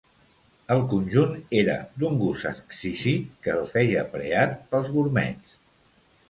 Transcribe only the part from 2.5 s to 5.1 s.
exquisit que el feia preat pels